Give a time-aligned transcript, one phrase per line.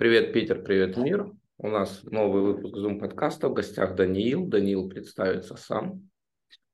[0.00, 1.30] Привет, Питер, привет, мир.
[1.58, 3.50] У нас новый выпуск Zoom подкаста.
[3.50, 4.46] В гостях Даниил.
[4.46, 6.08] Даниил представится сам.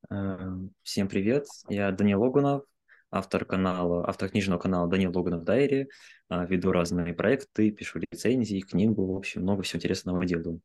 [0.08, 0.36] Э,
[0.84, 1.44] всем привет.
[1.68, 2.62] Я Даниил Логунов,
[3.10, 5.88] автор канала, автор книжного канала Даниил Логунов Дайри.
[6.30, 10.60] Э, веду разные проекты, пишу рецензии, книгу, в общем, много всего интересного делаю.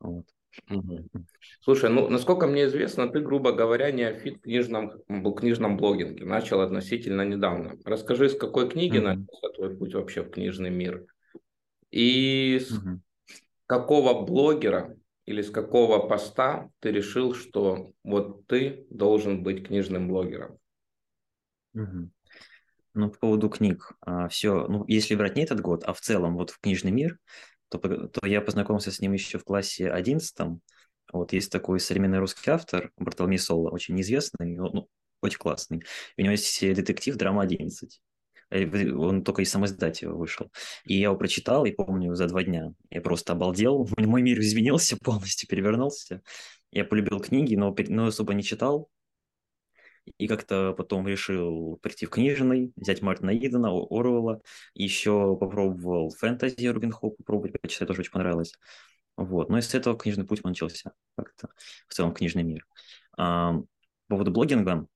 [0.00, 0.24] Вот.
[0.68, 1.08] Угу.
[1.60, 5.00] Слушай, ну, насколько мне известно, ты, грубо говоря, неофит в книжном,
[5.36, 6.24] книжном блогинге.
[6.24, 7.78] Начал относительно недавно.
[7.84, 9.06] Расскажи, с какой книги угу.
[9.06, 11.06] начался твой путь вообще в книжный мир?
[11.94, 13.00] И с угу.
[13.66, 14.96] какого блогера
[15.26, 20.58] или с какого поста ты решил, что вот ты должен быть книжным блогером?
[21.74, 22.10] Угу.
[22.94, 26.34] Ну, по поводу книг, а, все, ну, если брать не этот год, а в целом
[26.34, 27.16] вот в книжный мир,
[27.68, 30.60] то, то я познакомился с ним еще в классе 11.
[31.12, 34.88] Вот есть такой современный русский автор, Бартоломей Соло, очень известный, ну,
[35.22, 35.84] очень классный.
[36.16, 38.00] У него есть детектив «Драма 11».
[38.54, 40.50] Э, он только из самоиздателя вышел.
[40.84, 43.88] И я его прочитал, и помню, за два дня я просто обалдел.
[43.98, 46.22] Мой мир изменился, полностью перевернулся.
[46.70, 48.90] Я полюбил книги, но, но особо не читал.
[50.18, 54.42] И как-то потом решил прийти в книжный, взять Мартина Идена, Оруэлла.
[54.74, 58.52] Еще попробовал фэнтези Рубин Хоп попробовать, почитать, тоже очень понравилось.
[59.16, 59.48] Вот.
[59.48, 61.48] Но из этого книжный путь начался как-то,
[61.88, 62.66] в целом книжный мир.
[63.16, 64.86] А, по поводу блогинга,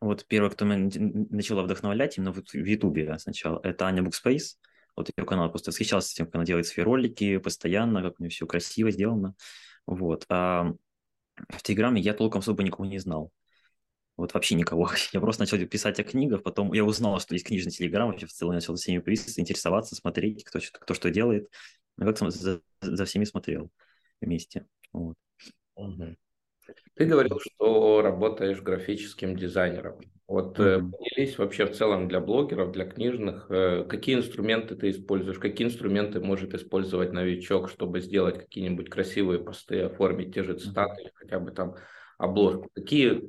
[0.00, 0.90] вот первый, кто меня
[1.30, 4.58] начала вдохновлять именно в Ютубе сначала, это Аня Букспейс.
[4.96, 8.30] Вот ее канал, просто восхищался тем, как она делает свои ролики постоянно, как у нее
[8.30, 9.34] все красиво сделано.
[9.86, 10.26] Вот.
[10.28, 10.72] А
[11.48, 13.30] в Телеграме я толком особо никого не знал.
[14.16, 14.90] Вот вообще никого.
[15.12, 18.32] Я просто начал писать о книгах, потом я узнал, что есть книжный телеграм, вообще в
[18.32, 21.48] целом начал за всеми интересоваться, смотреть, кто, кто что делает.
[21.96, 23.70] Ну, как за, за всеми смотрел
[24.20, 24.66] вместе.
[24.92, 25.16] Вот.
[25.76, 26.16] Угу.
[26.94, 30.00] Ты говорил, что работаешь графическим дизайнером.
[30.26, 30.90] Вот mm-hmm.
[30.90, 36.20] поделись вообще в целом для блогеров, для книжных, э, какие инструменты ты используешь, какие инструменты
[36.20, 41.50] может использовать новичок, чтобы сделать какие-нибудь красивые посты, оформить те же цитаты или хотя бы
[41.50, 41.76] там
[42.18, 42.68] обложку.
[42.74, 43.22] Какие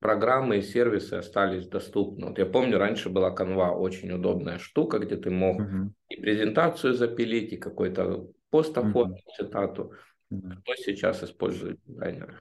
[0.00, 2.28] программы и сервисы остались доступны.
[2.28, 5.90] Вот я помню, раньше была Canva, очень удобная штука, где ты мог uh-huh.
[6.08, 9.44] и презентацию запилить, и какой-то пост оформить, uh-huh.
[9.44, 9.92] цитату.
[10.30, 12.40] Кто сейчас использует дизайнеры?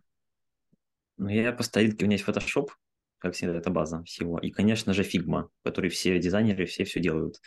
[1.17, 2.69] Ну, я по старинке, у меня есть Photoshop,
[3.17, 4.39] как всегда, это база всего.
[4.39, 7.41] И, конечно же, Figma, который все дизайнеры, все все делают.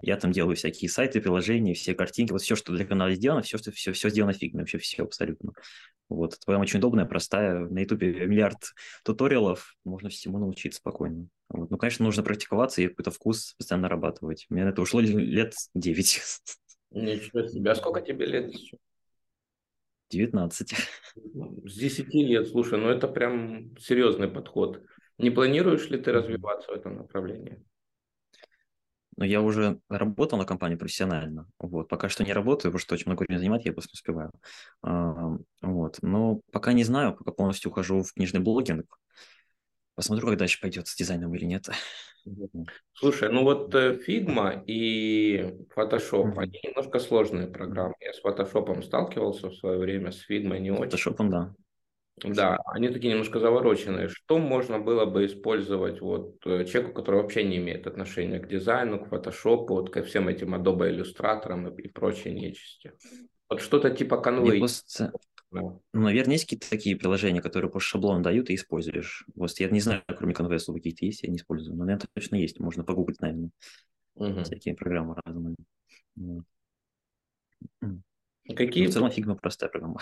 [0.00, 3.58] Я там делаю всякие сайты, приложения, все картинки, вот все, что для канала сделано, все,
[3.58, 5.52] все, все сделано Figma, вообще все абсолютно.
[6.08, 7.66] Вот, это прям очень удобная, простая.
[7.68, 8.58] На YouTube миллиард
[9.04, 11.28] туториалов, можно всему научиться спокойно.
[11.48, 11.70] Вот.
[11.70, 14.46] Ну, конечно, нужно практиковаться и какой-то вкус постоянно нарабатывать.
[14.50, 16.20] У меня на это ушло лет 9.
[16.90, 17.70] Ничего себе.
[17.70, 18.78] А сколько тебе лет еще?
[20.12, 20.74] 19.
[21.64, 24.82] С 10 лет, слушай, ну это прям серьезный подход.
[25.18, 27.62] Не планируешь ли ты развиваться в этом направлении?
[29.16, 31.46] Ну, я уже работал на компании профессионально.
[31.58, 31.88] Вот.
[31.88, 34.32] Пока что не работаю, потому что очень много времени занимать, я просто не успеваю.
[34.82, 35.98] А, вот.
[36.02, 38.98] Но пока не знаю, пока полностью ухожу в книжный блогинг.
[39.94, 41.68] Посмотрю, как дальше пойдет с дизайном или нет.
[42.94, 46.38] Слушай, ну вот э, Figma и Photoshop, mm-hmm.
[46.38, 47.94] они немножко сложные программы.
[48.00, 50.98] Я с Photoshop сталкивался в свое время, с Figma не очень.
[50.98, 51.54] Photoshop, да.
[52.24, 54.08] Да, они такие немножко завороченные.
[54.08, 59.04] Что можно было бы использовать вот э, человеку, который вообще не имеет отношения к дизайну,
[59.04, 62.92] к фотошопу, вот ко всем этим Adobe иллюстраторам и, и прочей нечисти?
[63.48, 64.18] Вот что-то типа.
[64.18, 65.04] Просто...
[65.04, 65.12] Да.
[65.52, 69.24] Ну, наверное, есть какие-то такие приложения, которые по шаблону дают и используешь.
[69.34, 71.76] Вот я не знаю, кроме Canva, какие-то есть, я не использую.
[71.76, 72.58] Но, наверное, точно есть.
[72.58, 73.50] Можно погуглить, наверное.
[74.14, 74.44] Угу.
[74.44, 75.56] Всякие программы разные.
[78.56, 78.84] Какие?
[78.84, 80.00] Ну, в целом, Figma простая программа.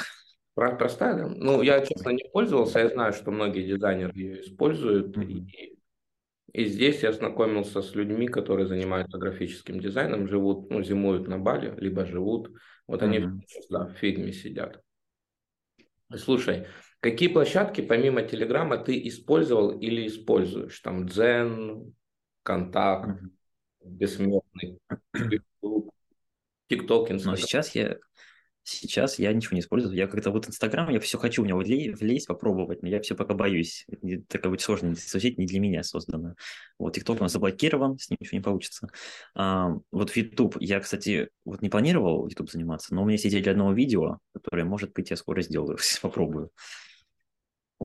[0.55, 1.27] Простая, да?
[1.27, 2.81] Ну, я, честно, не пользовался.
[2.81, 5.17] Я знаю, что многие дизайнеры ее используют.
[5.17, 5.33] Mm-hmm.
[5.33, 5.79] И,
[6.53, 11.75] и здесь я знакомился с людьми, которые занимаются графическим дизайном, живут, ну, зимуют на Бали,
[11.79, 12.51] либо живут.
[12.87, 13.05] Вот mm-hmm.
[13.05, 14.83] они да, в фигме сидят.
[16.17, 16.67] Слушай,
[17.01, 20.79] какие площадки помимо Телеграма ты использовал или используешь?
[20.81, 21.95] Там Дзен,
[22.43, 23.21] Контакт.
[23.83, 24.79] Бессмертный,
[25.15, 25.91] YouTube,
[26.69, 27.33] ТикТок, Инстаграм.
[27.33, 27.97] Но сейчас я
[28.63, 29.95] Сейчас я ничего не использую.
[29.95, 33.35] Я как-то вот Инстаграм, я все хочу у него влезть, попробовать, но я все пока
[33.35, 33.87] боюсь.
[34.03, 36.35] Это как бы сложно, соцсеть не для меня создана.
[36.79, 38.89] Вот ТикТок у нас заблокирован, с ним ничего не получится.
[39.35, 43.27] А, вот в YouTube, я, кстати, вот не планировал YouTube заниматься, но у меня есть
[43.27, 46.51] идея для одного видео, которое, может быть, я скоро сделаю, попробую.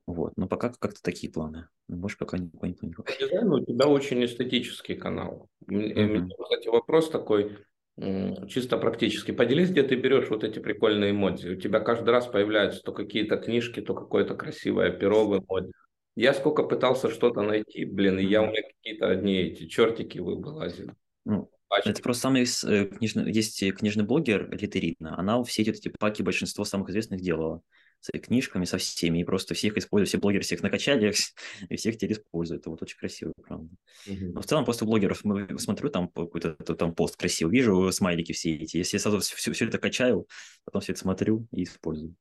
[0.05, 1.67] Вот, но пока как-то такие планы.
[1.87, 3.61] Больше пока не, не планирую.
[3.61, 5.47] У тебя очень эстетический канал.
[5.67, 6.29] Mm-hmm.
[6.43, 7.57] Кстати, вопрос такой,
[7.97, 9.31] чисто практически.
[9.31, 11.49] Поделись, где ты берешь вот эти прикольные эмодзи.
[11.49, 15.71] У тебя каждый раз появляются то какие-то книжки, то какое-то красивое перо в эмодзи.
[16.15, 20.93] Я сколько пытался что-то найти, блин, и я у меня какие-то одни эти чертики вылазили.
[21.25, 21.89] Ну, Пачки.
[21.89, 26.89] Это просто самый э, книжный, есть книжный блогер Литерина, она все эти паки большинство самых
[26.89, 27.61] известных делала
[28.01, 31.13] с книжками, со всеми, и просто всех используют, все блогеры всех накачали,
[31.69, 32.61] и всех теперь используют.
[32.61, 33.69] Это вот очень красиво, правда.
[34.07, 35.21] Но в целом просто блогеров
[35.57, 38.77] смотрю там какой-то там пост красивый, вижу смайлики все эти.
[38.77, 40.27] Если я сразу все, все это качаю,
[40.63, 42.15] потом все это смотрю и использую.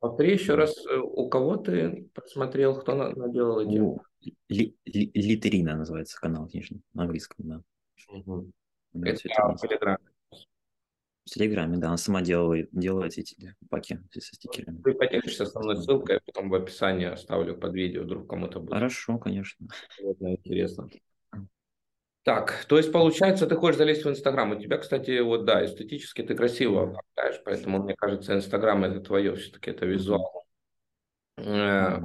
[0.00, 3.78] Повтори еще раз, э, у кого ты посмотрел, кто на- наделал эти?
[3.78, 4.00] У
[4.48, 7.62] Ли- Ли- Литерина называется канал книжный на английском, да.
[8.92, 9.56] Да, Это в.
[9.60, 9.98] Телеграме.
[11.24, 13.36] В Телеграме, да, она сама делает, делает эти
[13.70, 14.82] паки со стикерами.
[14.82, 18.74] Ты поделишься со мной ссылкой, я потом в описании оставлю под видео, вдруг кому-то будет
[18.74, 19.68] Хорошо, конечно.
[20.00, 20.88] и интересно.
[22.24, 24.52] Так, то есть получается, ты хочешь залезть в Инстаграм.
[24.52, 29.34] У тебя, кстати, вот да, эстетически ты красиво оформляешь, поэтому мне кажется, Инстаграм это твое,
[29.34, 30.46] все-таки это визуал.
[31.38, 31.98] Э.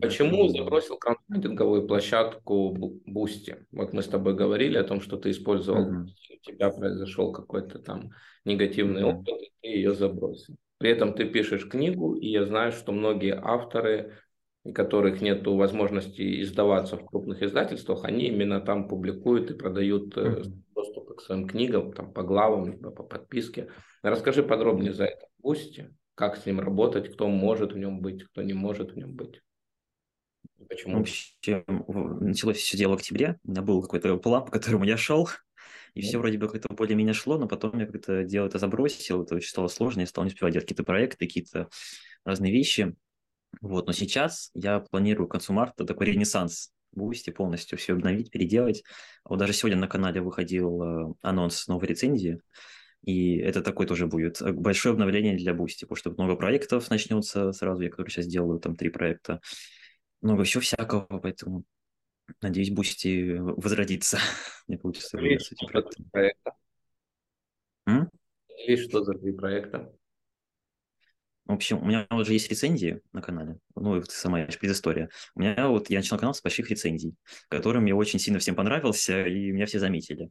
[0.00, 3.66] Почему забросил краундфандинговую площадку Бу- Boosty?
[3.70, 5.92] Вот мы с тобой говорили о том, что ты использовал.
[5.92, 8.10] Boosty, у тебя произошел какой-то там
[8.44, 9.18] негативный Мгм.
[9.18, 10.56] опыт, и ты ее забросил.
[10.78, 14.14] При этом ты пишешь книгу, и я знаю, что многие авторы,
[14.64, 20.64] у которых нет возможности издаваться в крупных издательствах, они именно там публикуют и продают Мгм.
[20.74, 23.68] доступ к своим книгам там, по главам, либо по подписке.
[24.02, 28.42] Расскажи подробнее за это Boosty, как с ним работать, кто может в нем быть, кто
[28.42, 29.40] не может в нем быть.
[30.68, 31.00] Почему?
[31.00, 33.38] общем, в- началось все дело в октябре.
[33.44, 35.28] У меня был какой-то план, по которому я шел,
[35.94, 39.34] и все вроде бы как-то более-менее шло, но потом я как-то дело это забросил, это
[39.34, 41.68] очень стало сложно, я стал не успевать делать какие-то проекты, какие-то
[42.24, 42.94] разные вещи.
[43.60, 48.82] Вот, но сейчас я планирую к концу марта такой ренессанс Boosty полностью все обновить, переделать.
[49.24, 52.40] Вот даже сегодня на канале выходил э, анонс новой рецензии,
[53.02, 57.52] и это такой тоже будет э, большое обновление для Boosty, потому что много проектов начнется
[57.52, 59.40] сразу, я которые сейчас делаю, там три проекта,
[60.22, 61.64] много еще всякого, поэтому
[62.40, 64.18] надеюсь, Boosty возродится.
[64.66, 65.92] Мне получится этим что проектом.
[65.92, 66.52] три проекта?
[67.86, 68.10] М?
[68.66, 69.92] Или что за три проекта?
[71.44, 75.10] В общем, у меня уже есть рецензии на канале, ну, это сама предыстория.
[75.34, 77.16] У меня вот, я начал канал с больших рецензий,
[77.48, 80.30] который мне очень сильно всем понравился, и меня все заметили.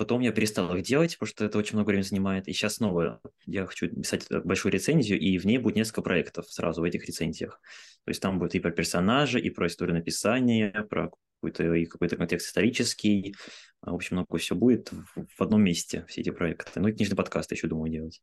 [0.00, 2.48] Потом я перестал их делать, потому что это очень много времени занимает.
[2.48, 6.80] И сейчас снова я хочу писать большую рецензию, и в ней будет несколько проектов сразу
[6.80, 7.60] в этих рецензиях.
[8.06, 12.16] То есть там будет и про персонажа, и про историю написания, про какой-то, и какой-то
[12.16, 13.34] контекст исторический.
[13.82, 16.80] В общем, много все будет в, одном месте, все эти проекты.
[16.80, 18.22] Ну и книжный подкаст еще думаю делать.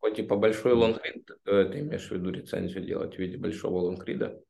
[0.00, 4.42] Хоть типа большой лонгрид, э, ты имеешь в виду рецензию делать в виде большого лонгрида?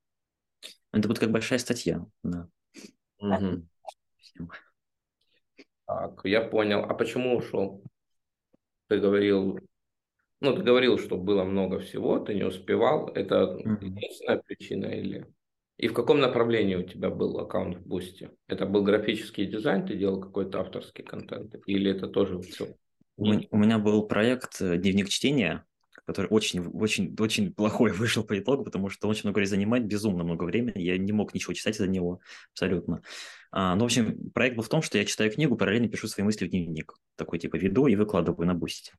[0.90, 2.02] Это будет как большая статья.
[2.22, 2.48] Да.
[3.18, 3.68] Мгм.
[5.94, 6.80] Так, я понял.
[6.80, 7.82] А почему ушел?
[8.88, 9.60] Ты говорил,
[10.40, 13.08] ну, ты говорил, что было много всего, ты не успевал.
[13.08, 15.26] Это единственная причина или...
[15.76, 18.30] И в каком направлении у тебя был аккаунт в Boosty?
[18.48, 21.54] Это был графический дизайн, ты делал какой-то авторский контент?
[21.66, 22.74] Или это тоже все?
[23.16, 25.64] У, у меня был проект э, «Дневник чтения»,
[26.06, 30.44] который очень, очень, очень плохой вышел по итогу, потому что очень много занимает, безумно много
[30.44, 30.82] времени.
[30.82, 32.20] Я не мог ничего читать из-за него
[32.52, 33.02] абсолютно.
[33.50, 36.24] А, ну, в общем, проект был в том, что я читаю книгу, параллельно пишу свои
[36.24, 36.94] мысли в дневник.
[37.16, 38.92] Такой типа веду и выкладываю на Boosty.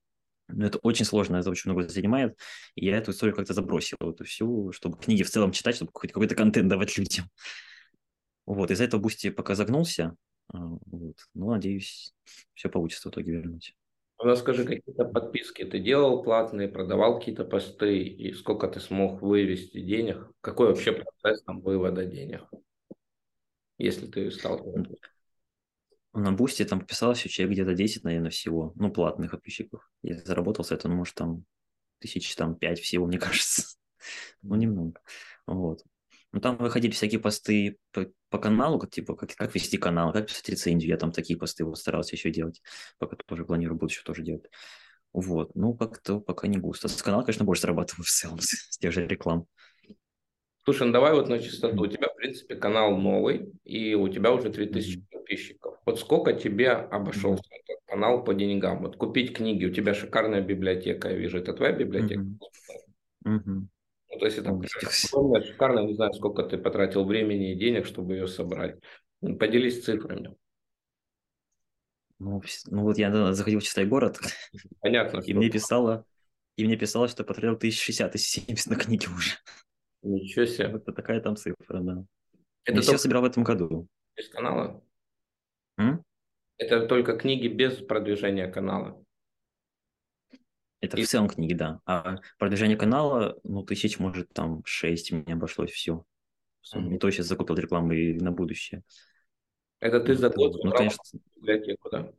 [0.48, 2.38] Но это очень сложно, это очень много занимает.
[2.76, 6.36] И я эту историю как-то забросил, эту всю, чтобы книги в целом читать, чтобы какой-то
[6.36, 7.26] контент давать людям.
[8.46, 10.16] Вот, из-за этого Boosty пока загнулся.
[10.54, 11.18] А, Вот.
[11.34, 12.14] Ну, надеюсь,
[12.54, 13.76] все получится в итоге вернуть.
[14.18, 19.82] Ну, Расскажи, какие-то подписки ты делал платные, продавал какие-то посты, и сколько ты смог вывести
[19.82, 20.30] денег?
[20.42, 22.44] Какой вообще процесс там вывода денег?
[23.78, 24.66] Если ты стал...
[26.14, 29.90] На Boosty там подписалось еще человек где-то 10, наверное, всего, ну, платных подписчиков.
[30.02, 31.44] Я заработал с этого, ну, может, там
[32.00, 33.64] тысяч там пять всего, мне кажется.
[34.42, 35.02] Ну, немного.
[35.46, 35.84] Вот.
[36.36, 40.28] Ну, там выходили всякие посты по, по каналу, как, типа, как, как вести канал, как
[40.28, 40.90] писать рецензию.
[40.90, 42.62] Я там такие посты вот старался еще делать,
[42.98, 44.44] пока тоже планирую будущее тоже делать.
[45.14, 45.56] Вот.
[45.56, 46.90] Ну, как-то пока не густо.
[46.90, 49.48] С канала, конечно, больше зарабатываю в целом с, с тех же реклам.
[50.66, 51.84] Слушай, ну давай вот на чистоту.
[51.84, 55.08] У тебя, в принципе, канал новый, и у тебя уже 3000 Мгм.
[55.10, 55.78] подписчиков.
[55.86, 58.82] Вот сколько тебе обошелся этот канал по деньгам?
[58.82, 62.20] Вот купить книги, у тебя шикарная библиотека, я вижу, это твоя библиотека?
[62.20, 62.40] Мгм.
[63.24, 63.70] Мгм.
[64.16, 68.14] Ну, то есть это огромная, шикарная, не знаю, сколько ты потратил времени и денег, чтобы
[68.14, 68.80] ее собрать.
[69.20, 70.36] Поделись цифрами.
[72.20, 74.20] Ну, ну, вот я да, заходил в чистый город,
[74.80, 76.06] Понятно, и мне писало,
[76.56, 79.36] и мне писало, что потратил 1060, 1070 на книги уже.
[80.02, 80.70] ничего себе.
[80.70, 82.06] Вот такая там цифра, да.
[82.64, 83.88] Это Я все собирал в этом году.
[84.16, 84.82] без канала?
[85.78, 86.04] М?
[86.58, 89.04] Это только книги без продвижения канала.
[90.86, 91.82] Это И- в целом книги, да.
[91.86, 96.06] А продвижение канала, ну, тысяч, может, там 6 мне обошлось все.
[96.74, 96.92] Мгм.
[96.92, 98.84] Не то сейчас закупил рекламу и на будущее.
[99.80, 101.00] Это ты за год Ну, конечно,
[101.36, 102.12] библиотеку, да?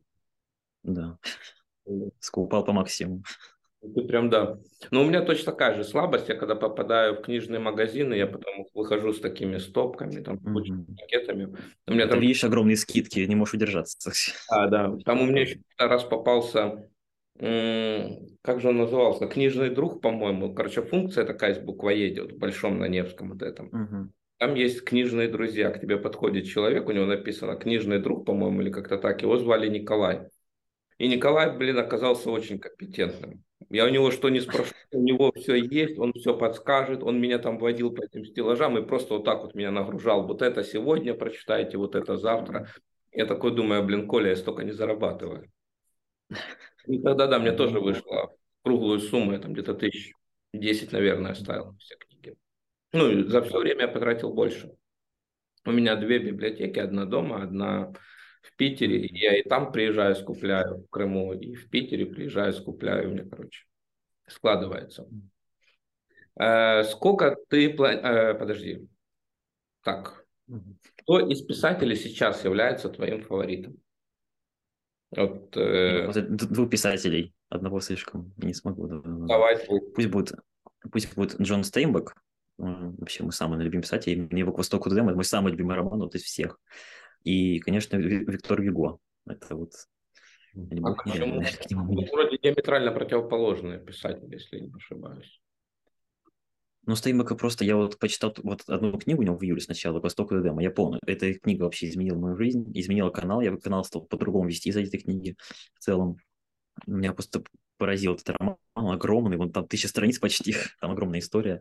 [0.82, 1.18] Да.
[2.20, 3.22] Скупал по максимуму.
[3.94, 4.58] Ты прям, да.
[4.90, 6.28] Но у меня точно такая же слабость.
[6.28, 10.96] Я когда попадаю в книжные магазины, я потом выхожу с такими стопками, там, mm-hmm.
[10.98, 11.56] пакетами.
[11.86, 12.20] У меня Ты там...
[12.20, 14.12] видишь огромные скидки, не можешь удержаться.
[14.48, 14.96] А, да.
[15.04, 16.88] Там у меня еще раз попался,
[17.38, 20.54] как же он назывался, книжный друг, по-моему.
[20.54, 23.68] Короче, функция такая с буквоеде, вот в Большом на Невском вот этом.
[23.68, 24.08] Mm-hmm.
[24.38, 25.70] Там есть книжные друзья.
[25.70, 29.22] К тебе подходит человек, у него написано книжный друг, по-моему, или как-то так.
[29.22, 30.28] Его звали Николай.
[30.98, 33.42] И Николай, блин, оказался очень компетентным.
[33.70, 37.38] Я у него что не спрошу, у него все есть, он все подскажет, он меня
[37.38, 40.26] там водил по этим стеллажам и просто вот так вот меня нагружал.
[40.26, 42.68] Вот это сегодня прочитайте, вот это завтра.
[43.12, 45.50] Я такой думаю, блин, Коля, я столько не зарабатываю.
[46.86, 50.12] И тогда, да, мне тоже вышло круглую сумму, я там где-то тысяч
[50.52, 52.34] десять, наверное, оставил все книги.
[52.92, 54.72] Ну, за все время я потратил больше.
[55.64, 57.92] У меня две библиотеки, одна дома, одна
[58.42, 59.06] в Питере.
[59.06, 63.10] Я и там приезжаю, скупляю в Крыму, и в Питере приезжаю, скупляю.
[63.10, 63.64] У меня, короче,
[64.26, 65.08] складывается.
[66.38, 67.70] Э, сколько ты...
[67.70, 68.86] Э, подожди.
[69.82, 70.24] Так.
[71.02, 73.76] Кто из писателей сейчас является твоим фаворитом?
[75.16, 76.12] Вот, э...
[76.28, 77.34] Двух писателей.
[77.48, 78.86] Одного слишком не смогу.
[79.26, 79.58] Давай.
[79.94, 80.32] Пусть будет,
[80.90, 82.14] пусть будет Джон Стейнбек.
[82.58, 84.28] Вообще, мы самый любимый писатель.
[84.30, 86.58] Мне его «К востоку Дема» мой самый любимый роман вот из всех.
[87.22, 88.98] И, конечно, Виктор Юго.
[89.26, 89.72] Это вот
[90.82, 91.40] а почему?
[92.12, 95.40] Вроде диаметрально противоположные писатели, если не ошибаюсь.
[96.86, 100.32] Ну, Стейнбека просто, я вот почитал вот одну книгу у него в июле сначала, «Восток
[100.32, 104.48] Эдема», я помню, эта книга вообще изменила мою жизнь, изменила канал, я канал стал по-другому
[104.48, 105.36] вести из-за этой книги
[105.74, 106.16] в целом.
[106.86, 107.42] Меня просто
[107.76, 111.60] поразил этот роман, он огромный, вон там тысяча страниц почти, там огромная история.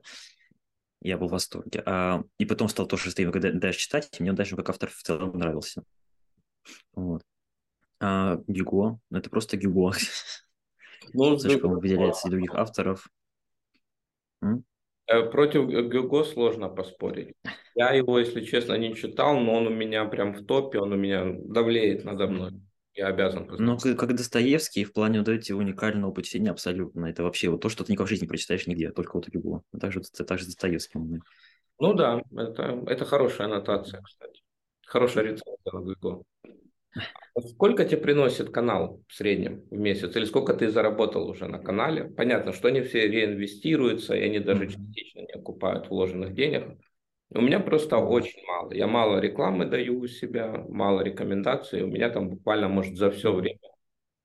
[1.02, 1.82] Я был в восторге.
[1.86, 5.02] А, и потом стал тоже Стейнбека дальше читать, и мне он дальше как автор в
[5.02, 5.84] целом нравился.
[6.94, 7.24] Вот.
[8.00, 9.94] А Гюго, это просто Гюго.
[11.14, 13.08] Ну, Слишком выделяется среди других авторов.
[15.08, 17.34] Против Гюго сложно поспорить.
[17.76, 20.98] Я его, если честно, не читал, но он у меня прям в топе, он у
[20.98, 22.54] меня давлеет надо мной
[22.96, 27.08] я обязан Ну, как, Достоевский, в плане вот эти уникального почтения абсолютно.
[27.08, 29.32] Это вообще вот то, что ты никогда в жизни не прочитаешь нигде, только вот у
[29.32, 29.62] Гюго.
[29.80, 31.00] Также, также Достоевский.
[31.78, 34.42] Ну да, это, это хорошая аннотация, кстати.
[34.86, 36.24] Хорошая рецепция на Гюго.
[37.50, 40.16] Сколько тебе приносит канал в среднем в месяц?
[40.16, 42.06] Или сколько ты заработал уже на канале?
[42.06, 46.78] Понятно, что они все реинвестируются, и они даже частично не окупают вложенных денег.
[47.32, 48.72] У меня просто очень мало.
[48.72, 51.82] Я мало рекламы даю у себя, мало рекомендаций.
[51.84, 53.60] У меня там буквально, может, за все время,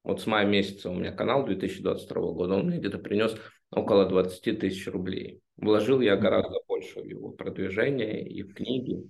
[0.04, 3.36] вот с мая месяца у меня канал 2022 года, он мне где-то принес
[3.70, 5.40] около 20 тысяч рублей.
[5.56, 9.02] Вложил я гораздо больше в его продвижение и в книги.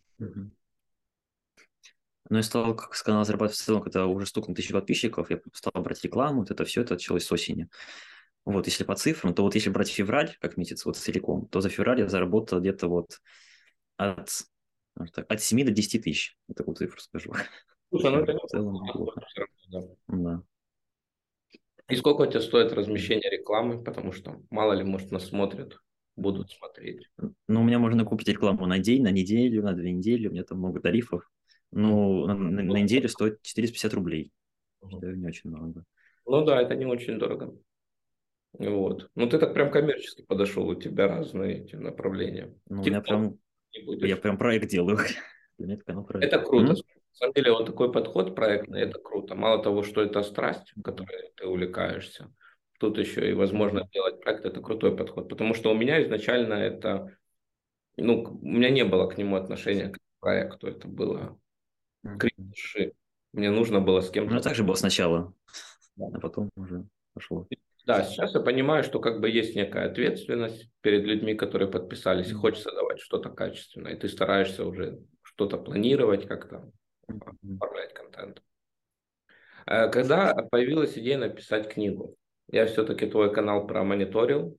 [2.31, 5.41] Ну, я стал как с канала зарабатывать в целом, когда уже стукнул тысячу подписчиков, я
[5.53, 7.69] стал брать рекламу, вот это все, это началось с осени.
[8.45, 11.69] Вот, если по цифрам, то вот если брать февраль как месяц вот целиком, то за
[11.69, 13.21] февраль я заработал где-то вот
[13.97, 14.31] от,
[15.13, 16.39] так, от 7 до 10 тысяч.
[16.47, 17.33] Я такую цифру скажу.
[17.91, 19.21] Слушай, ну это в целом неплохо.
[19.69, 19.81] Да.
[20.07, 20.43] да.
[21.89, 23.83] И сколько у тебя стоит размещение рекламы?
[23.83, 25.81] Потому что мало ли, может, нас смотрят,
[26.15, 27.11] будут смотреть.
[27.49, 30.29] Ну, у меня можно купить рекламу на день, на неделю, на две недели.
[30.29, 31.29] У меня там много тарифов.
[31.73, 34.33] Ну, на, на, на неделю стоит 450 рублей.
[34.83, 35.85] Это не очень много.
[36.27, 37.55] Ну да, это не очень дорого.
[38.59, 39.11] Вот.
[39.15, 42.55] Ну, ты так прям коммерчески подошел, у тебя разные эти направления.
[42.69, 43.39] Ну, у меня прям.
[43.73, 44.99] Я прям проект делаю.
[45.59, 46.73] Это круто.
[46.73, 46.77] Mm-hmm.
[46.77, 49.35] На самом деле, вот такой подход проектный, это круто.
[49.35, 52.33] Мало того, что это страсть, в которой ты увлекаешься,
[52.79, 55.29] тут еще и возможно делать проект, это крутой подход.
[55.29, 57.15] Потому что у меня изначально это,
[57.99, 61.39] ну, у меня не было к нему отношения к проекту, это было
[62.19, 62.35] крик
[63.33, 64.35] Мне нужно было с кем-то...
[64.35, 65.35] Ну, так же было сначала,
[65.97, 66.07] да.
[66.15, 67.47] а потом уже пошло.
[67.87, 72.35] Да, сейчас я понимаю, что как бы есть некая ответственность перед людьми, которые подписались, и
[72.35, 76.71] хочется давать что-то качественное, и ты стараешься уже что-то планировать, как-то
[77.09, 78.43] оформлять контент.
[79.67, 82.17] Э, когда появилась идея написать книгу,
[82.51, 84.59] я все-таки твой канал промониторил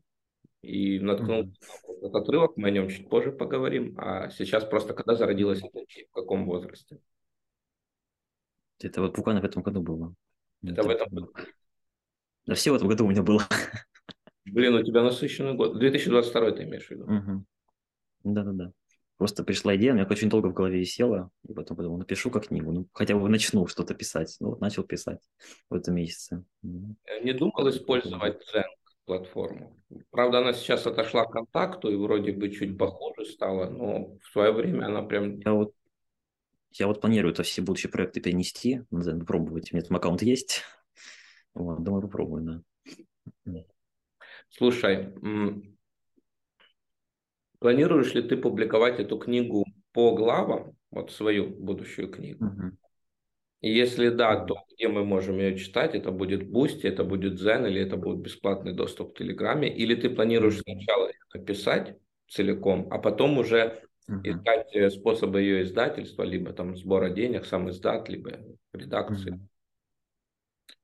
[0.62, 1.52] и наткнулся
[1.88, 5.84] на этот отрывок, мы о нем чуть позже поговорим, а сейчас просто когда зародилась эта
[5.84, 7.00] идея, в каком возрасте?
[8.84, 10.16] Это вот буквально в этом году было.
[10.64, 11.34] Это, Это в этом году.
[12.46, 13.42] Да все в этом году у меня было.
[14.46, 15.78] Блин, у тебя насыщенный год.
[15.78, 17.04] 2022 ты имеешь в виду?
[17.04, 17.46] Угу.
[18.24, 18.72] Да-да-да.
[19.18, 22.72] Просто пришла идея, меня очень долго в голове висела, и потом подумал, напишу как книгу,
[22.72, 24.36] ну, хотя бы начну что-то писать.
[24.40, 25.20] Ну, вот начал писать
[25.70, 26.44] в этом месяце.
[26.64, 28.64] Не думал использовать Zen
[29.06, 29.78] платформу.
[30.10, 34.52] Правда, она сейчас отошла к контакту и вроде бы чуть похуже стала, но в свое
[34.52, 35.40] время она прям...
[35.40, 35.74] Я вот,
[36.74, 38.82] я вот планирую это все будущие проекты перенести,
[39.28, 39.72] пробовать.
[39.72, 40.64] У меня там аккаунт есть,
[41.54, 42.64] Вот, думаю, попробую,
[43.46, 43.64] да.
[44.50, 45.14] Слушай,
[47.60, 52.46] планируешь ли ты публиковать эту книгу по главам, вот свою будущую книгу?
[52.46, 52.78] Угу.
[53.62, 55.94] И если да, то где мы можем ее читать?
[55.94, 59.74] Это будет Boosty, это будет Zen или это будет бесплатный доступ в Телеграме?
[59.74, 61.98] Или ты планируешь сначала ее написать
[62.28, 64.22] целиком, а потом уже uh-huh.
[64.24, 68.40] искать э, способы ее издательства, либо там сбора денег, сам издат, либо
[68.74, 69.34] редакции?
[69.34, 69.48] Uh-huh.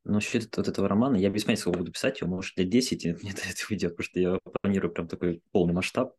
[0.03, 3.05] Ну, насчет вот этого романа, я без понятия, сколько буду писать его, может, лет 10
[3.23, 6.15] мне до этого идет, потому что я планирую прям такой полный масштаб.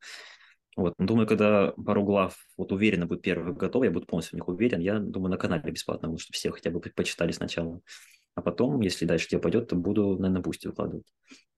[0.77, 0.95] Вот.
[0.99, 4.81] Думаю, когда пару глав вот уверенно будет первый готов, я буду полностью в них уверен,
[4.81, 7.81] я думаю, на канале бесплатно, чтобы все хотя бы почитали сначала.
[8.35, 11.07] А потом, если дальше дело пойдет, то буду, наверное, Boosty выкладывать.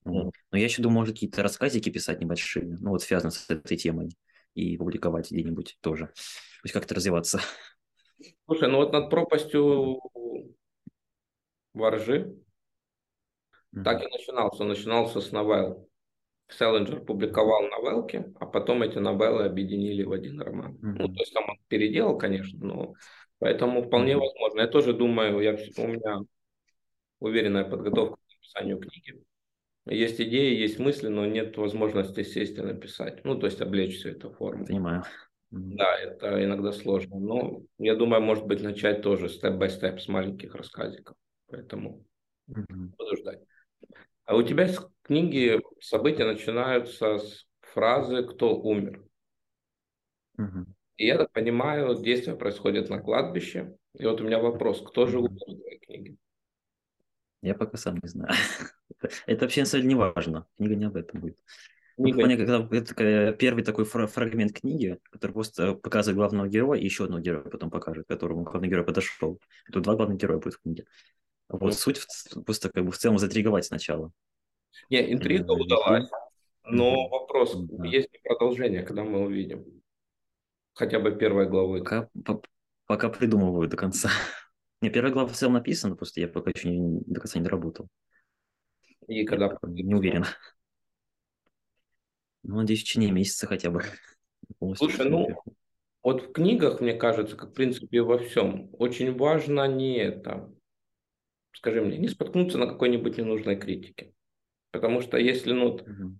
[0.06, 0.30] Mm.
[0.52, 4.08] Но я еще думаю, может, какие-то рассказики писать небольшие, ну, вот связанные с этой темой,
[4.54, 6.12] и публиковать где-нибудь тоже.
[6.62, 7.40] Пусть как-то развиваться.
[8.46, 10.00] Слушай, ну вот над пропастью
[11.72, 12.36] во ржи
[13.74, 13.82] mm-hmm.
[13.82, 14.64] так и начинался.
[14.64, 15.88] Начинался с новелл.
[16.48, 20.74] Сэлинджер публиковал новелки, а потом эти новеллы объединили в один роман.
[20.74, 20.96] Mm-hmm.
[20.98, 22.94] Ну, то есть там он переделал, конечно, но
[23.38, 24.60] поэтому вполне возможно.
[24.60, 26.18] Я тоже думаю, я, у меня
[27.20, 29.22] уверенная подготовка к написанию книги.
[29.86, 33.24] Есть идеи, есть мысли, но нет возможности сесть и написать.
[33.24, 34.66] Ну, то есть облечь все это в форму.
[34.66, 35.04] Понимаю.
[35.50, 37.18] Да, это иногда сложно.
[37.18, 41.16] Но я думаю, может быть, начать тоже степ-бай-степ с маленьких рассказиков.
[41.48, 42.04] Поэтому
[42.48, 42.94] mm-hmm.
[42.96, 43.40] буду ждать.
[44.26, 49.04] А у тебя с книги события начинаются с фразы «Кто умер?».
[50.38, 50.66] Угу.
[50.98, 53.76] И я так понимаю, действие происходит на кладбище.
[53.94, 56.16] И вот у меня вопрос, кто же умер в твоей книге?
[57.42, 58.32] Я пока сам не знаю.
[59.26, 60.46] Это вообще на самом деле не важно.
[60.56, 61.38] Книга не об этом будет.
[61.96, 62.36] Книга...
[62.36, 67.42] Когда это первый такой фрагмент книги, который просто показывает главного героя и еще одного героя
[67.42, 69.40] потом покажет, которому главный герой подошел.
[69.70, 70.86] Тут два главных героя будет в книге.
[71.48, 72.06] Вот ну, суть
[72.46, 74.12] просто как бы в целом заинтриговать сначала.
[74.88, 76.08] Не, интрига удалась.
[76.64, 77.86] Но вопрос, да.
[77.86, 79.82] есть ли продолжение, когда мы увидим?
[80.74, 81.80] Хотя бы первой главы.
[81.80, 82.42] Пока, по,
[82.86, 84.10] пока придумываю до конца.
[84.80, 87.88] Не, первая глава в целом написана, просто я пока еще не, до конца не доработал.
[89.08, 89.58] И когда?
[89.62, 90.24] Не уверен.
[92.42, 93.82] Ну, надеюсь, в течение месяца хотя бы.
[94.76, 95.28] Слушай, ну,
[96.02, 100.50] вот в книгах, мне кажется, как в принципе во всем, очень важно не это,
[101.52, 104.14] скажи мне, не споткнуться на какой-нибудь ненужной критике.
[104.70, 106.18] Потому что если, ну, угу.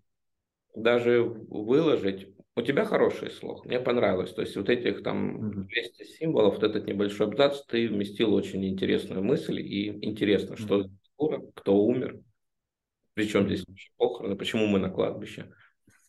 [0.75, 4.33] даже выложить, у тебя хороший слог, мне понравилось.
[4.33, 9.23] То есть вот этих там 200 символов, вот этот небольшой абзац, ты вместил очень интересную
[9.23, 10.62] мысль, и интересно, угу.
[10.62, 12.21] что за фигура, кто умер,
[13.14, 13.64] причем здесь
[13.96, 15.53] похороны, почему мы на кладбище.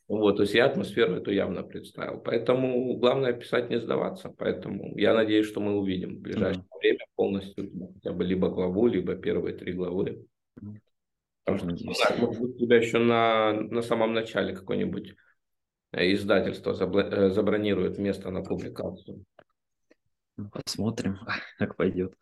[0.07, 2.19] Вот, то есть я атмосферу эту явно представил.
[2.19, 4.29] Поэтому главное писать, не сдаваться.
[4.29, 8.87] Поэтому я надеюсь, что мы увидим в ближайшее mm время полностью хотя бы либо главу,
[8.87, 10.25] либо первые три главы.
[11.45, 15.15] Потому что, не знаю, может быть, у тебя еще на, на самом начале какое-нибудь
[15.91, 19.23] э, издательство э, забронирует место на публикацию.
[20.37, 21.19] Ну, посмотрим,
[21.57, 22.13] как пойдет.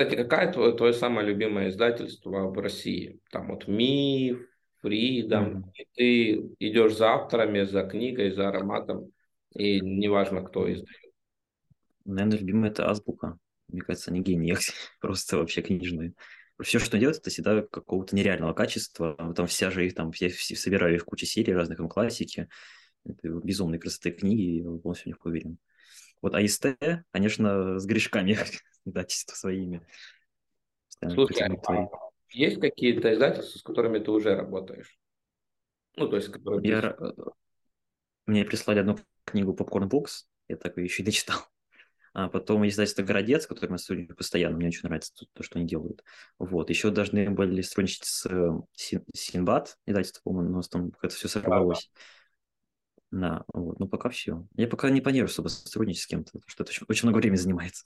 [0.00, 3.20] Кстати, какая твое, твое самое любимое издательство в России?
[3.30, 4.48] Там вот Миф,
[4.82, 5.72] Freedom, mm-hmm.
[5.74, 9.12] и ты идешь за авторами, за книгой, за ароматом,
[9.52, 11.12] и неважно, кто издает.
[12.06, 13.36] Наверное, любимый это Азбука.
[13.68, 14.56] Мне кажется, они гении,
[15.02, 16.14] просто вообще книжные.
[16.62, 19.34] Все, что делают, это всегда какого-то нереального качества.
[19.36, 22.48] Там вся же их там, я собираю их в куче серий разных там классики.
[23.04, 25.58] Это безумной красоты книги, я полностью в них уверен.
[26.22, 26.78] Вот АИСТ,
[27.10, 28.38] конечно, с грешками
[28.84, 29.86] издательства своими.
[31.08, 31.88] Слушай, а
[32.30, 34.98] есть какие-то издательства, с которыми ты уже работаешь?
[35.96, 36.68] Ну, то есть, которые...
[36.68, 36.92] Я...
[36.92, 37.14] Ты...
[38.26, 41.38] Мне прислали одну книгу Popcorn Books, я так ее еще и дочитал.
[42.12, 45.68] А потом издательство «Городец», которое мы сотрудничаем постоянно, мне очень нравится то, то, что они
[45.68, 46.02] делают.
[46.38, 46.68] Вот.
[46.68, 48.50] Еще должны были сотрудничать с э,
[49.14, 51.90] Синбад, издательство, по-моему, но там это все сорвалось.
[53.12, 53.78] Да, вот.
[53.78, 54.46] Ну, пока все.
[54.56, 57.38] Я пока не планирую чтобы сотрудничать с кем-то, потому что это очень, очень много времени
[57.38, 57.84] занимается.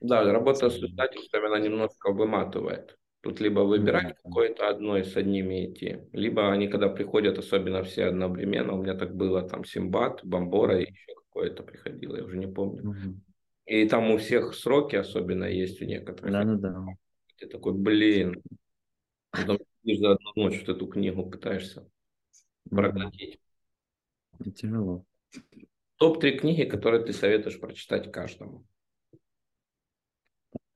[0.00, 2.96] Да, работа с издательствами, она немножко выматывает.
[3.22, 8.06] Тут либо выбирать какое-то одно и с одними идти, либо они, когда приходят, особенно все
[8.06, 12.46] одновременно, у меня так было, там, Симбат, Бомбора и еще какое-то приходило, я уже не
[12.46, 12.94] помню.
[13.66, 16.32] И там у всех сроки особенно есть у некоторых.
[16.32, 16.86] Да, да, да.
[17.36, 18.42] Ты такой, блин.
[19.30, 21.86] Потом за одну ночь вот эту книгу пытаешься
[22.68, 23.38] проглотить.
[24.56, 25.04] Тяжело.
[25.96, 28.64] Топ-3 книги, которые ты советуешь прочитать каждому.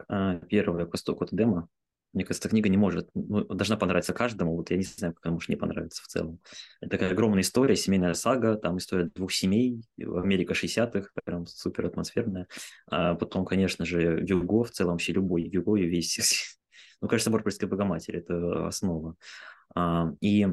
[0.09, 1.69] А, первое, «По стоку демо».
[2.12, 4.55] Мне кажется, эта книга не может, ну, должна понравиться каждому.
[4.55, 6.38] Вот я не знаю, как может не понравиться в целом.
[6.81, 12.47] Это такая огромная история, семейная сага, там история двух семей, Америка 60-х, прям супер атмосферная.
[12.87, 16.17] А потом, конечно же, Юго, в целом вообще любой Юго и весь
[17.01, 19.17] Ну, конечно, собор Пресвятой Богоматери– это основа.
[19.75, 20.47] А, и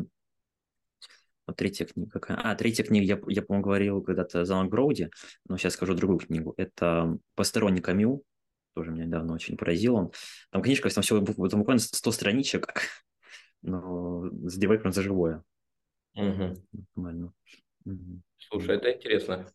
[1.48, 2.38] вот третья книга какая?
[2.38, 5.12] А, третья книга, я, я по-моему, говорил когда-то «Замок Броуди»,
[5.48, 6.54] но сейчас скажу другую книгу.
[6.58, 8.24] Это «Посторонний Камю»,
[8.74, 10.12] тоже меня недавно очень поразил он.
[10.52, 12.68] Там книжка, там всего там буквально 100 страничек,
[13.62, 15.44] но задевай прям за живое.
[16.16, 16.56] Угу.
[16.96, 17.34] Нормально.
[17.86, 18.22] Угу.
[18.38, 19.48] Слушай, это интересно.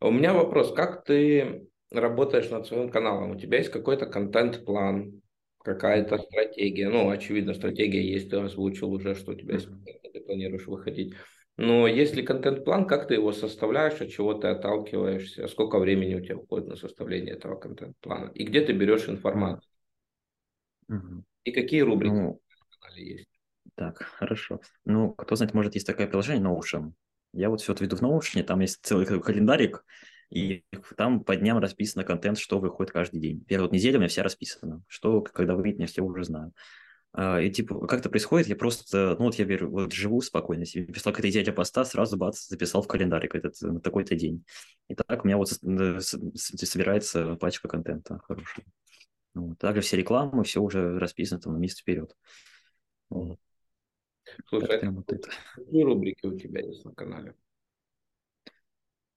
[0.00, 3.32] У меня вопрос, как ты работаешь над своим каналом?
[3.32, 5.22] У тебя есть какой-то контент-план,
[5.58, 6.88] какая-то стратегия?
[6.88, 9.68] Ну, очевидно, стратегия есть, ты озвучил уже, что у тебя есть,
[10.12, 11.14] ты планируешь выходить.
[11.56, 16.20] Но есть ли контент-план, как ты его составляешь, от чего ты отталкиваешься, сколько времени у
[16.20, 19.70] тебя уходит на составление этого контент-плана, и где ты берешь информацию?
[20.88, 21.24] Угу.
[21.44, 23.28] И какие рубрики ну, на канале есть?
[23.74, 24.60] Так, хорошо.
[24.84, 26.92] Ну, кто знает, может, есть такое приложение Notion.
[27.32, 29.84] Я вот все это веду в Notion, там есть целый календарик,
[30.30, 30.64] и
[30.96, 33.44] там по дням расписано контент, что выходит каждый день.
[33.46, 36.52] Первая вот неделя у меня вся расписана, что когда выйдет, я все уже знаю.
[37.14, 40.64] А, и типа, как это происходит, я просто, ну вот я беру, вот живу спокойно
[40.64, 44.44] себе, писал какая-то идея для поста, сразу бац, записал в календарик этот, на такой-то день.
[44.88, 48.64] И так у меня вот собирается пачка контента хорошего.
[49.34, 49.58] Вот.
[49.58, 52.16] Также все рекламы, все уже расписано там на месяц вперед.
[53.10, 53.38] Вот.
[54.48, 55.30] Слушай, а вот это.
[55.54, 57.34] какие рубрики у тебя есть на канале?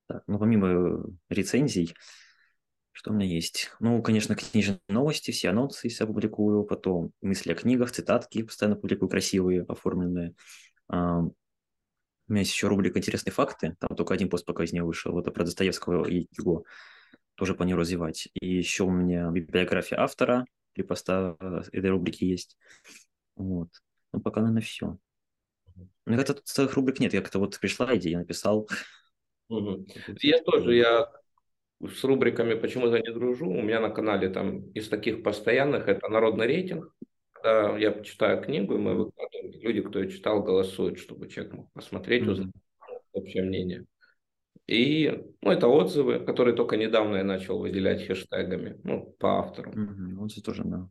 [0.08, 1.95] Так, ну, помимо рецензий,
[2.95, 3.71] что у меня есть?
[3.81, 9.10] Ну, конечно, книжные новости, все анонсы я публикую, потом мысли о книгах, цитатки постоянно публикую,
[9.10, 10.34] красивые, оформленные.
[10.88, 11.34] А, у
[12.29, 15.29] меня есть еще рубрика «Интересные факты», там только один пост пока из нее вышел, это
[15.29, 16.63] про Достоевского и его
[17.36, 18.29] тоже планирую развивать.
[18.34, 21.36] И еще у меня библиография автора, три поста
[21.73, 22.58] этой рубрики есть.
[23.36, 23.67] Вот.
[24.13, 24.97] Ну, пока, наверное, все.
[25.75, 27.13] У меня как-то целых рубрик нет.
[27.13, 28.69] Я как-то вот пришла идея, написал.
[29.49, 29.86] Угу.
[30.21, 31.12] Я тоже, я
[31.82, 33.50] с рубриками почему-то не дружу.
[33.50, 36.94] У меня на канале там из таких постоянных это народный рейтинг.
[37.34, 41.72] Когда я читаю книгу, и мы выкладываем, люди, кто ее читал, голосуют, чтобы человек мог
[41.74, 42.52] посмотреть, узнать
[43.12, 43.86] общее мнение.
[44.68, 49.74] И ну, это отзывы, которые только недавно я начал выделять хэштегами, ну, по авторам.
[49.74, 50.24] Mm-hmm.
[50.24, 50.90] Отзывы тоже, да.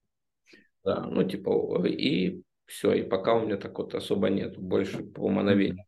[0.85, 5.29] Да, ну, типа, и все, и пока у меня так вот особо нет, больше по
[5.29, 5.85] мановению.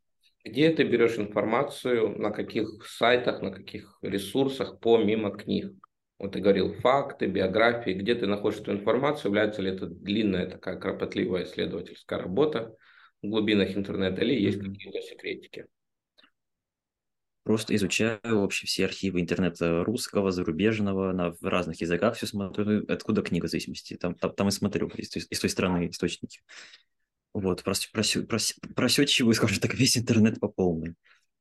[0.47, 5.73] Где ты берешь информацию, на каких сайтах, на каких ресурсах, помимо книг?
[6.21, 10.79] Вот ты говорил, факты, биографии, где ты находишь эту информацию, является ли это длинная такая
[10.79, 12.77] кропотливая исследовательская работа
[13.23, 15.67] в глубинах интернета или есть какие-то секретики?
[17.43, 22.85] Просто изучаю вообще все архивы интернета русского, зарубежного, на в разных языках все смотрю, ну,
[22.87, 26.43] откуда книга в зависимости, там, там, там и смотрю из, из той страны источники.
[27.33, 30.95] Вот, прос, прос, прос, просечиваю, скажем так, весь интернет по полной.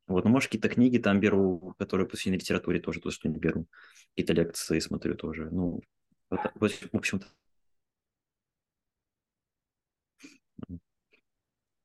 [0.08, 3.66] Вот, ну, может, какие-то книги там беру, которые посвящены литературе, тоже то, что не беру.
[4.10, 5.50] Какие-то лекции смотрю тоже.
[5.50, 5.82] Ну,
[6.30, 7.28] вот, в общем-то.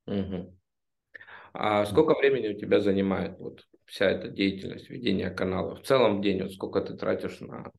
[0.07, 0.59] Угу.
[1.53, 5.77] А сколько времени у тебя занимает вот вся эта деятельность ведения канала?
[5.77, 7.73] В целом день, вот сколько ты тратишь на,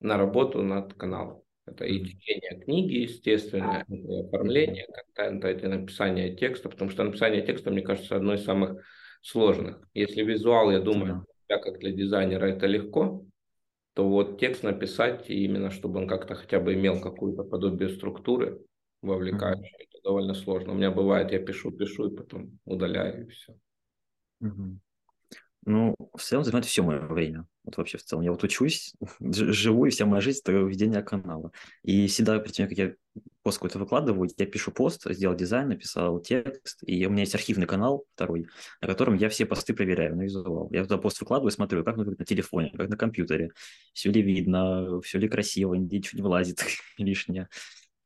[0.00, 1.42] на работу над каналом?
[1.70, 7.70] Это и чтение книги, естественно, и оформление контента, это написание текста, потому что написание текста,
[7.70, 8.82] мне кажется, одно из самых
[9.22, 9.80] сложных.
[9.94, 13.24] Если визуал, я думаю, для как для дизайнера это легко,
[13.94, 18.60] то вот текст написать, именно чтобы он как-то хотя бы имел какую-то подобие структуры
[19.02, 19.88] вовлекающей, mm-hmm.
[19.90, 20.72] это довольно сложно.
[20.72, 23.56] У меня бывает, я пишу, пишу, и потом удаляю, и все.
[24.42, 24.76] Mm-hmm.
[25.66, 27.46] Ну, в целом занимает все мое время.
[27.64, 28.24] Вот вообще в целом.
[28.24, 31.52] Я вот учусь, живу, и вся моя жизнь– это ведение канала.
[31.82, 32.94] И всегда, перед тем, как я
[33.42, 37.66] пост какой-то выкладываю, я пишу пост, сделал дизайн, написал текст, и у меня есть архивный
[37.66, 38.46] канал второй,
[38.80, 40.70] на котором я все посты проверяю на визуал.
[40.72, 43.50] Я туда пост выкладываю, смотрю, как выглядит на телефоне, как на компьютере,
[43.92, 46.64] все ли видно, все ли красиво, ничего не влазит
[46.98, 47.48] лишнее.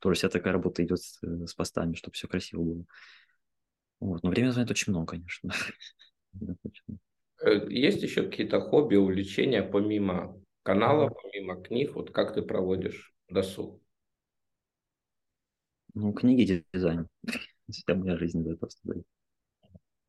[0.00, 2.84] Тоже вся такая работа идет с, э, с постами, чтобы все красиво было.
[4.00, 4.22] Вот.
[4.22, 5.50] Но время занимает очень много, конечно.
[7.42, 11.94] Э, есть еще какие-то хобби, увлечения помимо канала, помимо книг?
[11.94, 13.80] Вот как ты проводишь досуг?
[15.94, 17.08] Ну, книги, дизайн.
[17.70, 19.04] Вся моя жизнь за это стоит.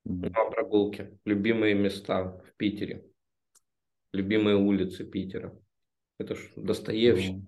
[0.04, 1.18] Ну, а прогулки.
[1.26, 3.06] Любимые места в Питере.
[4.12, 5.58] Любимые улицы Питера.
[6.20, 7.36] Это ж Достоевщик.
[7.36, 7.48] Ну,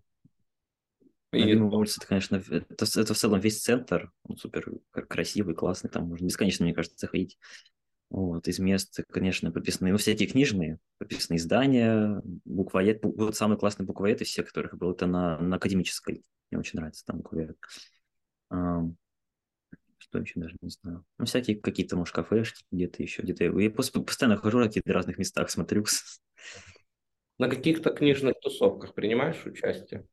[1.40, 4.12] Любимая улица, это, конечно, это, это в целом весь центр.
[4.24, 5.90] Он супер красивый, классный.
[5.90, 7.38] Там можно бесконечно, мне кажется, ходить.
[8.10, 14.22] Вот, из мест, конечно, подписаны, ну, всякие книжные, подписаны издания, буквоед, вот самый классный буквоед
[14.22, 16.24] из всех, которых был, это на, на академической.
[16.50, 17.58] Мне очень нравится там буквоед.
[18.50, 18.84] А,
[19.98, 21.04] что еще даже не знаю.
[21.18, 23.44] Ну, всякие какие-то, может, кафешки где-то еще, где-то.
[23.44, 25.86] Я постоянно хожу на каких-то разных местах, смотрю.
[27.38, 30.08] На каких-то книжных тусовках принимаешь участие?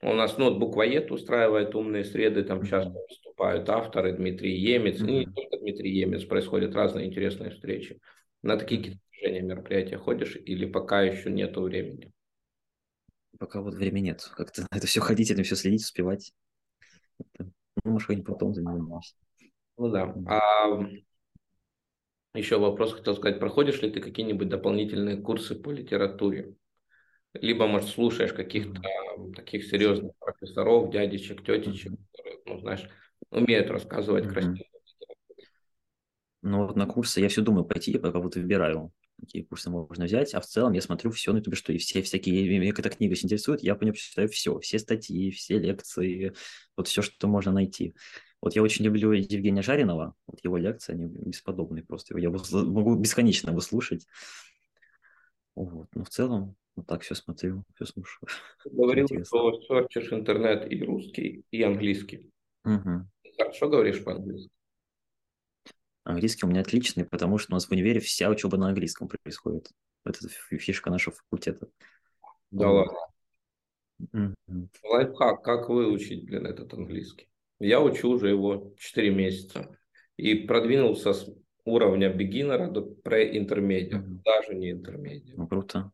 [0.00, 5.10] У нас ну, буквоед устраивает умные среды, там часто выступают авторы, Дмитрий Емец, mm-hmm.
[5.10, 8.00] и не только Дмитрий Емец, происходят разные интересные встречи.
[8.42, 12.12] На такие движения, мероприятия ходишь или пока еще нету времени?
[13.38, 14.30] Пока вот времени нет.
[14.36, 16.32] Как-то это все ходить, это все следить, успевать.
[17.18, 17.50] Это,
[17.84, 19.16] ну, может, потом занимаюсь.
[19.76, 20.14] Ну да.
[20.26, 20.86] А
[22.34, 23.40] еще вопрос хотел сказать.
[23.40, 26.54] Проходишь ли ты какие-нибудь дополнительные курсы по литературе?
[27.34, 28.80] Либо, может, слушаешь каких-то
[29.34, 32.88] таких серьезных профессоров, дядечек, тетечек, которые, ну, знаешь,
[33.30, 34.32] умеют рассказывать mm-hmm.
[34.32, 34.66] красиво.
[36.42, 40.04] Ну, вот на курсы я все думаю пойти, я пока вот выбираю, какие курсы можно
[40.04, 42.88] взять, а в целом я смотрю все на ютубе, что и все всякие, мне эта
[42.88, 46.32] книга интересует, я по ней читаю все, все статьи, все лекции,
[46.76, 47.94] вот все, что можно найти.
[48.40, 53.50] Вот я очень люблю Евгения Жаринова, вот его лекции, они бесподобные просто, я могу бесконечно
[53.50, 54.06] его слушать.
[55.56, 55.88] Вот.
[55.94, 58.28] Но в целом вот так все смотрю, все слушаю.
[58.64, 62.30] Говорил, что серчишь интернет и русский, и английский.
[62.64, 63.06] Угу.
[63.36, 64.50] Хорошо говоришь по-английски?
[66.04, 69.70] Английский у меня отличный, потому что у нас в универе вся учеба на английском происходит.
[70.04, 71.68] Это фишка нашего факультета.
[72.50, 72.86] Да вот.
[72.86, 74.34] ладно.
[74.48, 74.68] Угу.
[74.84, 77.28] Лайфхак, как выучить, блин, этот английский?
[77.58, 79.76] Я учу уже его 4 месяца.
[80.16, 81.28] И продвинулся с
[81.64, 84.22] уровня beginner до pre-intermediate, mm-hmm.
[84.24, 85.34] даже не intermediate.
[85.36, 85.92] Ну, круто.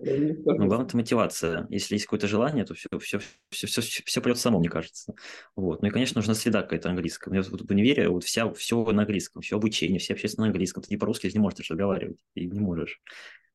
[0.00, 1.66] Ну, главное, это мотивация.
[1.70, 3.18] Если есть какое-то желание, то все, все,
[3.50, 5.14] все, все, все придет само, мне кажется.
[5.56, 5.82] Вот.
[5.82, 7.30] Ну и, конечно, нужна среда какая-то английская.
[7.30, 10.82] Мне вот в универе вот вся, все на английском, все обучение, все общественное на английском.
[10.82, 13.00] Ты не по-русски не можешь разговаривать, ты не можешь.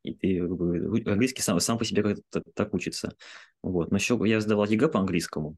[0.03, 3.15] И ты английский сам, сам по себе как-то так учится.
[3.61, 3.91] Вот.
[3.91, 5.55] Но еще я сдавал ЕГЭ по английскому.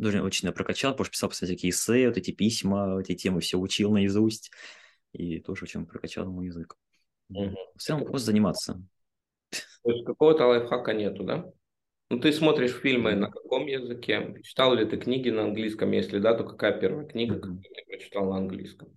[0.00, 3.58] Тоже очень прокачал, потому что писал постоянно всякие эссе, вот эти письма, эти темы все
[3.58, 4.50] учил наизусть.
[5.12, 6.76] И тоже очень прокачал мой язык.
[7.28, 7.56] Угу.
[7.76, 8.82] В целом просто заниматься.
[9.50, 11.46] То есть какого-то лайфхака нету, да?
[12.10, 14.34] Ну, ты смотришь фильмы на каком языке?
[14.42, 15.92] Читал ли ты книги на английском?
[15.92, 18.88] Если да, то какая первая книга, которую ты прочитал на английском?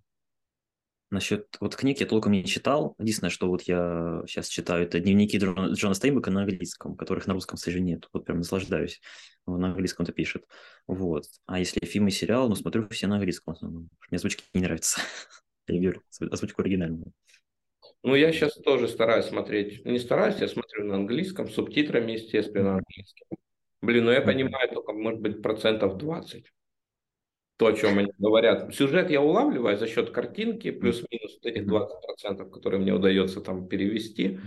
[1.11, 2.95] Насчет вот книг я толком не читал.
[2.97, 7.33] Единственное, что вот я сейчас читаю, это дневники Джона, Джона Стейнбека на английском, которых на
[7.33, 8.09] русском, к сожалению, нет.
[8.13, 8.99] Вот прям наслаждаюсь.
[9.45, 10.45] Он на английском-то пишет.
[10.87, 11.25] Вот.
[11.45, 13.55] А если фильм и сериал, ну, смотрю все на английском.
[13.61, 15.01] Мне озвучки не нравятся.
[15.67, 17.13] Я люблю озвучку оригинальную.
[18.03, 19.85] Ну, я сейчас тоже стараюсь смотреть.
[19.85, 23.37] Не стараюсь, я смотрю на английском, с субтитрами, естественно, на английском.
[23.81, 26.45] Блин, ну я понимаю только, может быть, процентов 20.
[27.57, 28.73] То, о чем они говорят.
[28.73, 34.39] Сюжет я улавливаю за счет картинки, плюс-минус этих 20%, которые мне удается там перевести.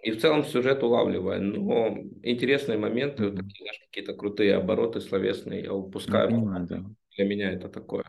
[0.00, 1.42] И в целом сюжет улавливаю.
[1.42, 3.36] Но интересные моменты, mm-hmm.
[3.36, 6.28] такие, знаешь, какие-то крутые обороты словесные я упускаю.
[6.28, 6.84] Понимаю, да.
[7.16, 8.04] Для меня это такое.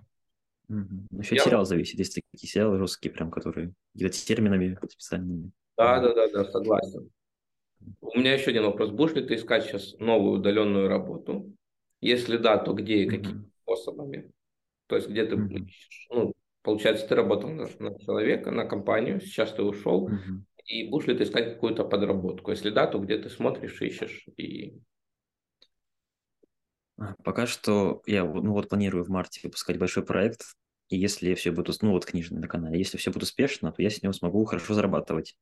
[0.70, 1.20] Угу.
[1.22, 1.44] Еще я...
[1.44, 2.00] сериал зависит.
[2.00, 5.52] Есть такие сериалы русские, прям, которые где-то терминами специальными.
[5.78, 7.10] Да, да, да, да, согласен.
[8.02, 8.92] У меня еще один вопрос.
[8.92, 11.56] Будешь ли ты искать сейчас новую удаленную работу?
[12.02, 14.32] Если да, то где и какими mm способами?
[14.88, 15.68] То есть где ты mm
[16.10, 21.08] ну, получается, ты работал на, на человека, на компанию, сейчас ты ушел, mm и будешь
[21.08, 22.52] ли ты искать какую-то подработку?
[22.52, 24.80] Если да, то где ты смотришь, ищешь и
[27.00, 30.56] а, пока что я ну, вот планирую в марте выпускать большой проект,
[30.90, 33.90] и если все будет, ну вот книжный на канале, если все будет успешно, то я
[33.90, 35.38] с него смогу хорошо зарабатывать.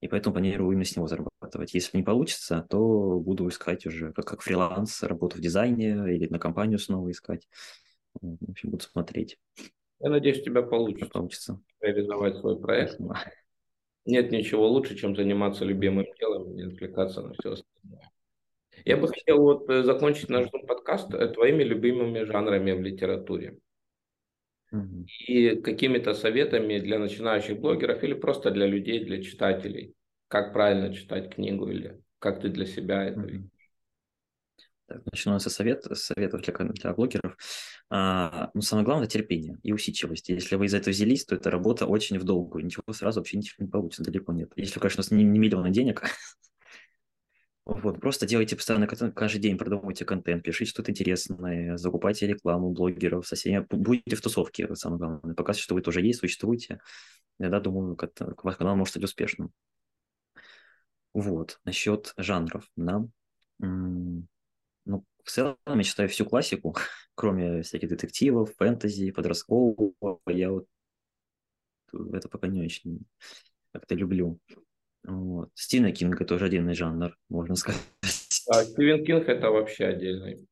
[0.00, 1.72] И поэтому планирую именно с него зарабатывать.
[1.72, 6.38] Если не получится, то буду искать уже как, как фриланс, работу в дизайне или на
[6.38, 7.48] компанию снова искать.
[8.20, 9.38] В общем, буду смотреть.
[10.00, 11.10] Я надеюсь, у тебя получится.
[11.10, 11.60] Получится.
[11.80, 12.98] Реализовать свой проект.
[14.04, 18.10] Нет ничего лучше, чем заниматься любимым делом и не отвлекаться на все остальное.
[18.84, 23.58] Я бы хотел вот э, закончить наш подкаст э, твоими любимыми жанрами в литературе.
[24.72, 25.06] Угу.
[25.28, 29.94] И какими-то советами для начинающих блогеров или просто для людей, для читателей.
[30.28, 33.28] Как правильно читать книгу или как ты для себя это угу.
[33.28, 33.50] видишь.
[34.86, 37.36] Так, начну со совет, советов для, для блогеров.
[37.90, 40.28] А, ну, самое главное– терпение и усидчивость.
[40.28, 42.64] Если вы из этого взялись, то эта работа очень в долгую.
[42.64, 44.52] Ничего сразу вообще ничего не получится, далеко нет.
[44.54, 46.02] Если, конечно, не, не миллионы денег,
[47.66, 53.34] Вот, просто делайте постоянно каждый день, продавайте контент, пишите что-то интересное, закупайте рекламу блогеров, со
[53.34, 56.78] всеми, будете в тусовке, самое главное, показывайте, что вы тоже есть, существуете.
[57.40, 57.98] Я думаю,
[58.44, 59.50] ваш канал может стать успешным.
[61.12, 63.04] Вот, насчет жанров, да.
[63.58, 64.24] Ну,
[65.24, 66.76] в целом, я читаю всю классику,
[67.16, 70.20] кроме всяких детективов, фэнтези, подросткового.
[70.28, 70.66] Я вот
[72.12, 73.00] это пока не очень
[73.72, 74.38] как-то люблю.
[75.06, 75.50] Вот.
[75.54, 77.80] Стивена Кинга тоже отдельный жанр, можно сказать.
[78.48, 80.48] А Стивен Кинг это вообще отдельный.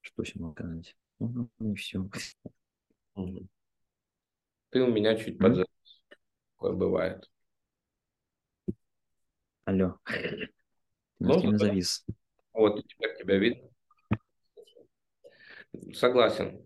[0.00, 0.96] Что еще могу сказать?
[1.18, 2.08] Ну, ну и все.
[4.70, 5.66] Ты у меня чуть подзавис.
[6.52, 7.28] Такое бывает.
[9.64, 9.98] Алло.
[11.18, 12.04] Ну, ну завис.
[12.52, 13.73] Вот, теперь тебя видно.
[15.92, 16.60] Согласен.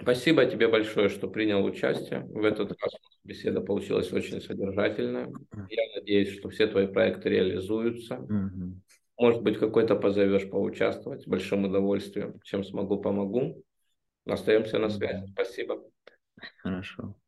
[0.00, 2.20] Спасибо тебе большое, что принял участие.
[2.20, 2.92] В этот раз
[3.24, 5.28] беседа получилась очень содержательная.
[5.68, 8.18] Я надеюсь, что все твои проекты реализуются.
[8.18, 8.80] Угу.
[9.18, 11.22] Может быть, какой-то позовешь поучаствовать.
[11.22, 12.40] С большим удовольствием.
[12.44, 13.64] Чем смогу, помогу.
[14.24, 15.26] Остаемся на связи.
[15.32, 15.82] Спасибо.
[16.62, 17.16] Хорошо.